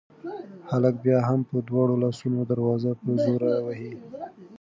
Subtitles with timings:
[0.71, 3.91] هلک بیا هم په دواړو لاسونو دروازه په زور وهي.